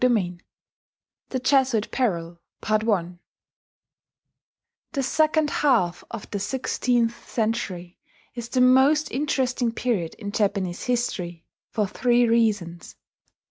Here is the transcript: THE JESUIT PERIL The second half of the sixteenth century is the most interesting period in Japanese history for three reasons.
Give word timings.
THE 1.29 1.37
JESUIT 1.39 1.91
PERIL 1.91 2.39
The 2.63 3.19
second 5.03 5.49
half 5.51 6.03
of 6.09 6.27
the 6.31 6.39
sixteenth 6.39 7.29
century 7.29 7.99
is 8.33 8.49
the 8.49 8.61
most 8.61 9.11
interesting 9.11 9.71
period 9.71 10.15
in 10.15 10.31
Japanese 10.31 10.85
history 10.85 11.45
for 11.69 11.85
three 11.85 12.27
reasons. 12.27 12.95